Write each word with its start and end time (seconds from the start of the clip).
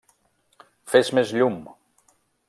Fes 0.93 1.11
més 1.17 1.33
llum. 1.41 1.59